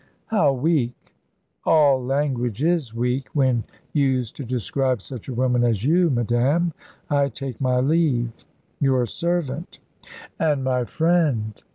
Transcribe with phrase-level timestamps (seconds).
[0.25, 0.95] "How weak!"
[1.63, 3.63] "All language is weak, when
[3.93, 6.73] used to describe such a woman as you, madame.
[7.11, 8.31] I take my leave.
[8.79, 9.77] Your servant!"
[10.39, 11.53] "And my friend?"